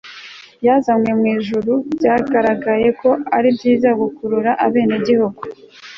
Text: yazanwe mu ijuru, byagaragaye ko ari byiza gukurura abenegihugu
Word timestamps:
yazanwe 0.65 1.11
mu 1.19 1.25
ijuru, 1.37 1.71
byagaragaye 1.95 2.87
ko 3.01 3.09
ari 3.37 3.49
byiza 3.57 3.89
gukurura 4.01 4.51
abenegihugu 4.65 5.41